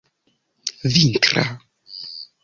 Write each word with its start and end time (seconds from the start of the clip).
vintra 0.93 1.43